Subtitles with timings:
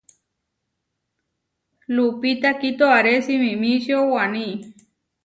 [1.95, 4.47] Lupita kitoaré simimíčio Waní.